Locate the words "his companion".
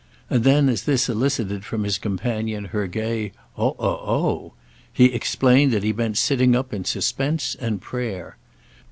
1.83-2.65